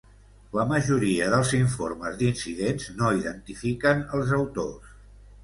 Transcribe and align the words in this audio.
La 0.59 0.63
majoria 0.69 1.27
dels 1.33 1.51
informes 1.57 2.17
d'incidents 2.23 2.89
no 3.03 3.13
identifiquen 3.19 4.03
els 4.19 4.35
autors. 4.41 4.99